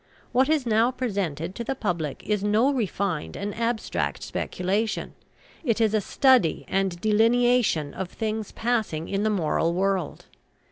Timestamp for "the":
1.63-1.75, 9.21-9.29